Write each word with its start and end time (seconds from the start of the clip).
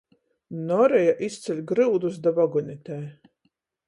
Noreja 0.69 1.11
izceļ 1.27 1.59
gryudus 1.71 2.17
da 2.23 2.33
vagonetei. 2.39 3.01